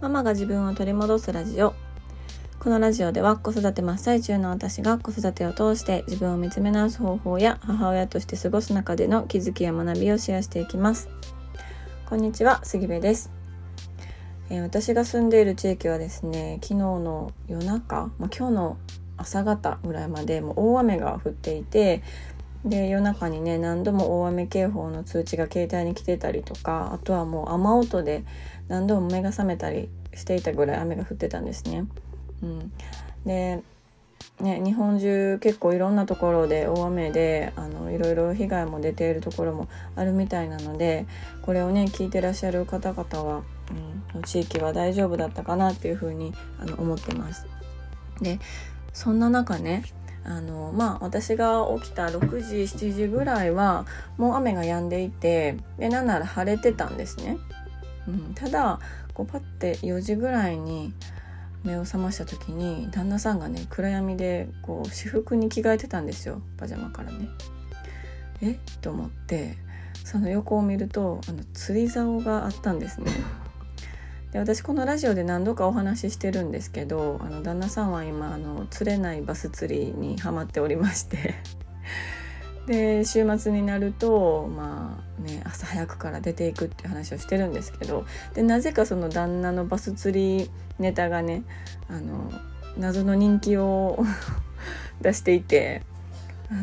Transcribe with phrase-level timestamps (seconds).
[0.00, 1.74] ママが自分を取り戻すラジオ。
[2.60, 11.08] このラジオでは子育て真っ最中の私が子育てを通して自分を見つめ直す方法や母親として過ごす中での気づきや学びをシェアしていきます。
[12.06, 13.32] こんにちは杉部です。
[14.50, 18.78] えー、私が住んでいる地域はですね昨日の夜中、まあ、今日の
[19.16, 22.04] 朝方ぐらいまでもう大雨が降っていて
[22.64, 28.24] で夜中にね何度も大雨警報の通知が携帯に来てたりとかあとはもう雨音で
[28.68, 31.86] 何度も目が覚めたりしていたぐらい雨が降ってたんですね。
[32.42, 32.72] うん、
[33.24, 33.62] で
[34.40, 41.06] ね、日本中結構いろんなところで大雨であのいろいろ被害も出ているところもあるみたいなので
[41.42, 43.42] これをね聞いてらっしゃる方々は、
[44.14, 47.46] うん、地域は大丈夫だったかなっていうふうにあの思ってます。
[48.20, 48.38] で
[48.92, 49.82] そんな中ね
[50.24, 57.38] あのまあ私が起きた6時7時ぐらいはもう雨が止んでいてでなんなら晴れてたんですね。
[58.06, 58.80] うん、ただ
[59.14, 60.92] こうパッて4時ぐらいに
[61.64, 67.28] 目を覚ました時に旦那さんがね暗闇でこう私服に着替えてたんですよパジャマからね。
[68.40, 68.58] え？
[68.80, 69.56] と思って
[70.04, 73.10] その横を見るとあの釣り竿があったんですね。
[74.32, 81.34] で私このラジオで何度かお話ししてるんですけどあの旦那さんは今あの釣れないバス釣りにハマっておりまして。
[82.66, 88.04] で週末になるとまあね朝早くから出ていくっていう話をしてるんですけど。
[88.34, 91.44] でなぜかその旦那のバス釣りネタがね
[91.88, 92.30] あの
[92.76, 94.04] 謎の人気を
[95.00, 95.82] 出していて
[96.50, 96.62] あの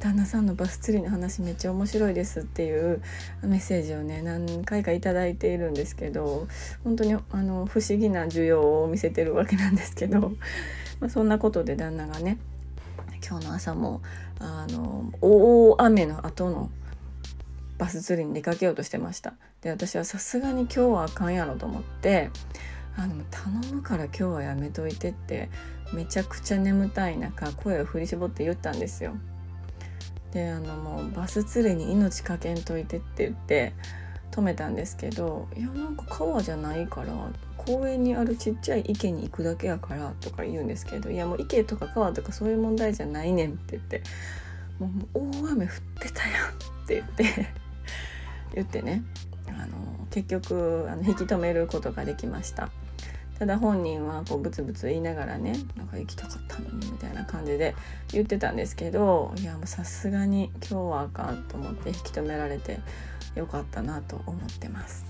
[0.00, 3.02] 旦那さんのバス釣りの話めっちゃ面白いですっていう
[3.42, 6.46] メッセージをね何回か頂いているんですけど
[6.84, 10.32] 本当にあの不思議な需要を見せてるわけなんですけど、
[11.00, 12.38] まあ、そんなことで旦那がね
[13.28, 14.00] 今日の朝も
[14.38, 16.70] あの大雨の後の
[17.76, 19.34] バス釣りに出かけようとしてました。
[19.62, 22.30] で私はさすがに今日はあかんやろと思って
[22.96, 25.50] あの頼むから今日はやめといてって
[25.92, 29.16] めちゃくちゃ眠たい中声を振り絞って言ったんですよ。
[30.32, 33.72] であのもうバス釣りに命かけんといてって言って
[34.30, 37.12] 止めたんですけどいやなんか川じゃないから
[37.56, 44.02] 公園にあるちっちゃい池に行くだけやからとか言うんですけどいやもう池とか川とかそういう問題じゃないねんって言って
[44.78, 47.48] もう大雨降ってたやんって言って
[48.54, 49.02] 言ってね
[49.48, 52.70] あの結局あの引き止めることができました。
[53.38, 57.76] ただ本人はこうブツブツ言いながらねなんか行きたかったのにみたいな感じで
[58.10, 62.80] 言ってたんですけどいやもうさすがに今日はあかんと思って引き止められて
[63.36, 65.04] よかったなと思ってます。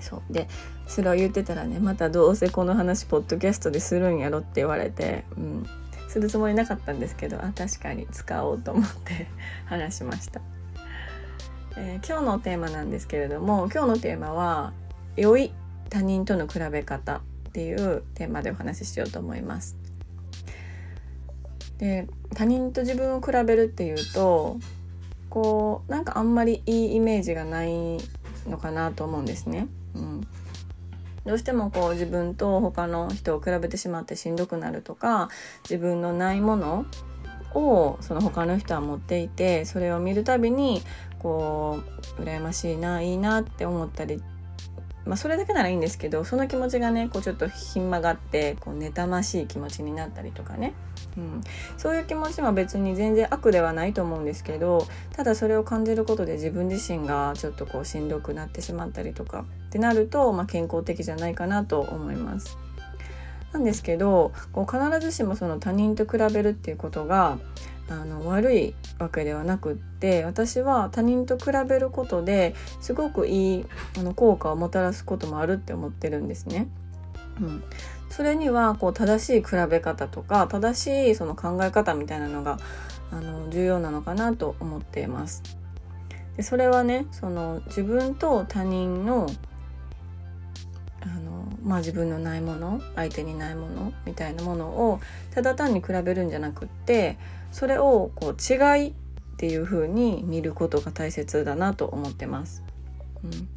[0.00, 0.32] そう。
[0.32, 0.48] で
[0.86, 5.66] それを言ってたらねまたどうせこの話ポッドキャストでするんやろって言われて、うん、
[6.08, 8.06] するつもりなかったんですけどあ確かに。
[8.10, 9.28] 使おうと思って
[9.66, 10.40] 話しました、
[11.76, 14.72] えー、今日のテーマなんですけれども今日のテーマは
[15.16, 15.52] 「良い
[15.90, 17.20] 他人との比べ方」
[17.52, 19.76] っていうテーマでお話ししようと思います。
[21.76, 24.56] で他人と自分を比べるっていうと
[25.28, 27.98] こうなんかあんまりいいイメージがない
[28.48, 29.66] のかなと思うんですね。
[29.94, 30.26] うん、
[31.26, 35.28] どうしてもこう自分と他の人を比べてしまってしんどくなるとか
[35.64, 36.86] 自分のないもの
[37.54, 40.82] をその他の人は持っていてそれを見るたびに
[41.18, 41.80] こ
[42.18, 44.22] う羨ましいないいなって思ったり
[45.04, 50.74] まあ、それだけならいいんですけどその気持ちがねこうちょっとひん曲がってこう妬ましい気持ちになったりとかね、
[51.16, 51.40] うん、
[51.76, 62.58] そういう気持ちも別に全然悪ではないと思うんですけどただそれを感じることで自分自身がちょっとこうしんどくなってしまったりとかってなると、まあ、健康的じゃないかなと思います。
[63.52, 67.38] なんですけどこう必ずしもその他人と比べるっていうことが
[67.88, 73.66] あの悪いわけではなくって私は他人と比べることですごくいい
[73.98, 76.68] あの効果をもたらすこともあるって思ってるんですね。
[77.40, 77.64] うん、
[78.10, 82.58] それにはこう正しい比べ方とか正しいその考え方みたいなのが
[83.10, 85.42] あの重要なのかなと思っています。
[86.36, 89.26] でそれはねその自分と他人の、
[91.62, 95.00] まあ、自分のないもの相手にないものみたいなものを
[95.32, 97.18] ただ単に比べるんじゃなくって
[97.52, 98.92] それをこう違いっ
[99.36, 102.62] ていう風に見ることが大切だなと思ってます。
[103.24, 103.48] うん、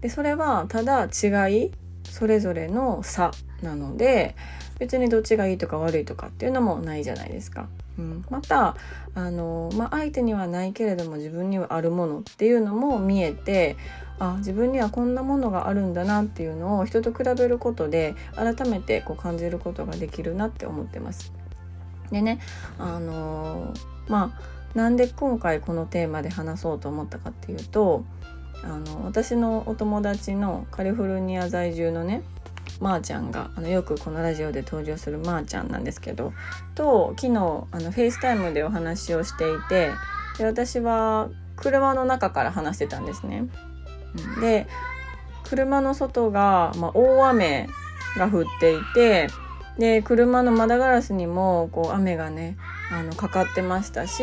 [0.00, 1.72] でそれはただ違い
[2.04, 3.30] それぞれの差
[3.62, 4.36] なので
[4.78, 7.68] 別にどっちがいいとか悪いとかっていうのもないじゃないですか。
[7.98, 8.76] うん、また
[9.14, 13.76] あの、まあ、相手にはないけれども自分にはあるものっていうのも見えて
[14.22, 21.32] あ自分にはこんなものがあるんだなっていうのを人と比べることで改めてこう感じることができるなって思ってます。
[22.12, 22.38] でね
[22.78, 23.74] あの
[24.06, 28.04] まあなんで今回このテーマで話そうと思ったかっていうと
[28.62, 32.22] あの私のお友達のカリフォルニア在住のね、
[32.80, 36.32] まーちゃんがあのよくこのラジオで登場するまーちゃんなんですけど
[36.74, 37.38] と昨日
[37.70, 39.90] あの FaceTime でお話をしていて
[40.38, 43.44] で私は車の中から話してたんですね。
[44.40, 44.66] で
[45.44, 47.68] 車の外が、まあ、大雨
[48.16, 49.28] が降っていて
[49.78, 52.56] で車の窓ガラスにもこう雨がね
[52.90, 54.22] あのかかってましたし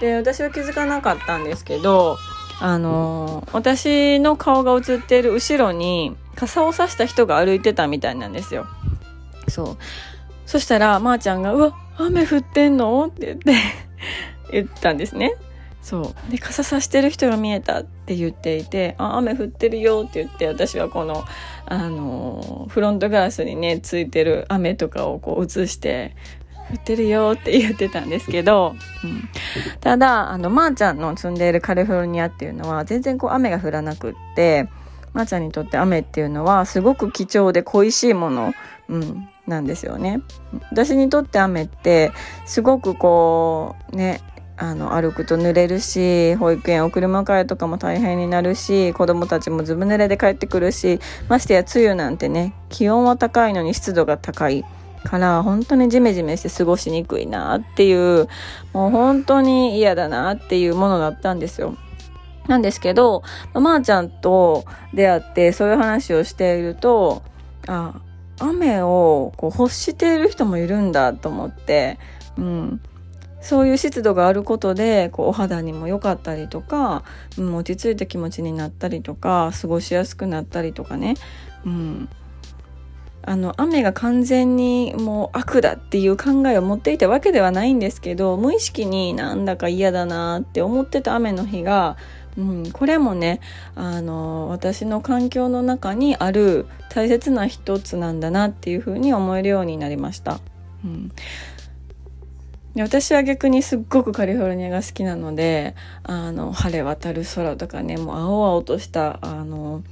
[0.00, 2.18] で私は気づかなかったんですけど
[2.60, 8.66] あの私の顔が映っている後ろに傘を差した人が歩いてたみたいなんですよ。
[9.48, 9.76] そう
[10.44, 13.54] そしたらまー、あ、ちゃんが「うわ雨降ってんの?」って言って
[14.52, 15.34] 言ったんですね。
[15.86, 21.22] そうで傘さしてる人が見えたって言っていて「あ雨降ってるよ」って言って私はこの
[21.64, 26.16] あのフロントガラスにねついてる雨とかをこう映して
[26.72, 28.74] 「降ってるよ」って言ってたんですけど、
[29.04, 29.28] うん、
[29.78, 34.68] ただあのまー、あ、ちゃんの住んでいるカリフォルニアっていうのは全然こう雨が降らなくって
[35.12, 38.54] まー、あ、ちゃんにとって雨っていうのはすごく貴重で恋しいもの、
[38.88, 40.20] うん、なんですよね。
[40.72, 42.10] 私にとって雨って
[42.44, 44.20] すごくこうね
[44.58, 50.98] あの歩くと濡れるし保育園送り迎えとかも大変になるし子供たちもずぶ濡れで帰ってくるし
[51.28, 54.64] ましてや梅雨なんてね気温は高いのに湿度が高い
[55.04, 58.28] から本当にジメジメして過ごしにくいなっていう
[58.72, 61.76] もう本当に嫌だなっていうものだったんですよ。
[62.48, 63.22] なんですけど
[63.54, 64.64] まー、あ、ちゃんと
[64.94, 67.22] 出会ってそういう話をしていると
[67.66, 67.94] あ
[68.38, 71.98] 雨をこう欲している人もいるんだと思って、
[72.38, 72.80] うん、
[73.46, 77.04] そういう湿度があることでこうお肌にも良かったりとか、
[77.38, 81.14] うん、落ち着いた気持ちになったりとか過ごしやすくなったりとかね、
[81.64, 82.08] うん、
[83.22, 91.96] あの雨が完全にもう悪だっていう考えを持っていたわけではないんですけど無意識になんだか嫌だなって思ってた雨の日が、
[92.36, 93.38] うん、これもね
[93.76, 100.40] あの私の環境の中にある大切な一つなんだなっていうふうに思えるようになりました。
[100.84, 101.12] うん。
[102.76, 109.82] で私は逆にすっごくカリフォルニアが好きなのであの晴れ渡る空とかねもう青々としたあの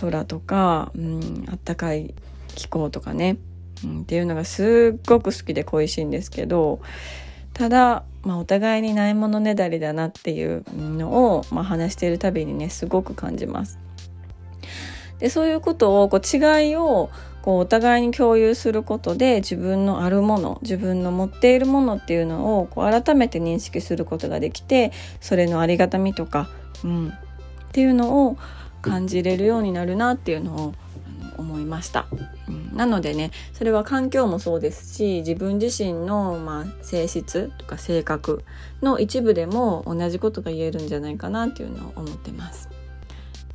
[0.00, 2.14] 空とか、うん、あったかい
[2.56, 3.38] 気候とかね、
[3.84, 6.80] うん、っていうのがすっごく好きで恋しいんですけど
[7.54, 13.78] ただ、まあ、お互いにないものねだりだなっていうのを、まあ、話しているたびにねすごく感じます。
[15.20, 17.10] でそういうことをこう違いを
[17.48, 24.92] こうお互いに共有することで自分のあるもの自分の持っているものっていうのをこう改めて認識することができて
[25.22, 26.50] それのありがたみとか、
[26.84, 27.12] うん、っ
[27.72, 28.36] ていうのを
[28.82, 30.74] 感じれるようになるなっていうのを
[31.38, 32.06] 思いました、
[32.48, 38.44] うん、なのでねそれは環境もそうですし自分自身の、まあ、性質とか性格
[38.82, 42.68] の一部でも同じことが言えるんじゃないかなっていうのを思ってます。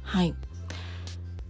[0.01, 0.33] はい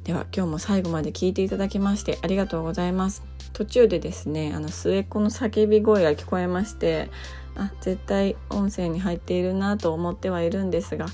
[0.04, 3.24] では今日も最後まで聞いていただきましてありがとうございます
[3.54, 7.10] 途中でですねあの末っ子の叫び声が聞こえまして
[7.56, 11.06] あ絶対音声に入っているなと思ってはいるんですが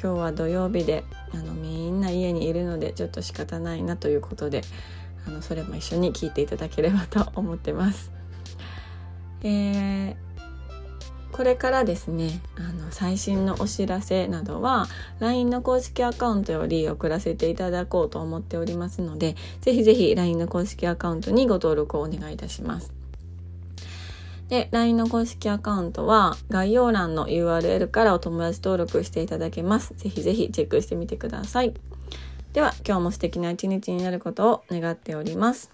[0.00, 1.04] 今日は土曜日で
[1.34, 4.62] あのみんな家にいるのでちょっと仕方ないなということで
[5.26, 8.10] あのそれも一緒に聞いていただければと思ってます。
[9.42, 10.27] えー
[11.32, 14.86] これからですねあの最新のお知らせなどは
[15.20, 22.98] LINE の公式アカウントより送らせていただこうと思っておりますのでぜひぜひ LINE の公式アカウントにご登録をお願いいたします。
[24.48, 29.94] で、LINE の公式アカウントは概要欄の URL からお友達登録していただけます。
[29.96, 31.74] ぜひぜひチェックしてみてください。
[32.54, 35.70] では、今日も素敵な一日になることを願っております。